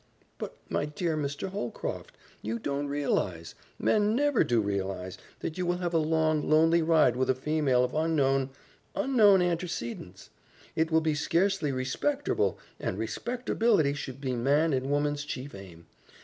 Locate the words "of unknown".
7.83-8.49